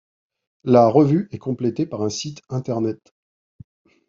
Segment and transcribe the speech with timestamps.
[0.63, 3.13] La revue est complétée par un site internet.